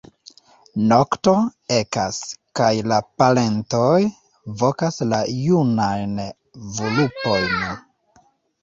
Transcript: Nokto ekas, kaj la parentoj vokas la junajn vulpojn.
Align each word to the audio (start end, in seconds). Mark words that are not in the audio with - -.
Nokto 0.91 1.33
ekas, 1.75 2.21
kaj 2.61 2.71
la 2.93 2.99
parentoj 3.23 3.93
vokas 4.65 4.99
la 5.13 5.21
junajn 5.45 6.19
vulpojn. 6.73 7.63